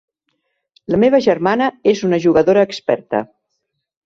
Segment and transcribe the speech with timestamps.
[0.93, 3.23] La meva germana és una jugadora experta.